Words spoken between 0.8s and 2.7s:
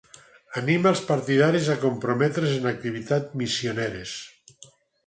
els partidaris a comprometre's en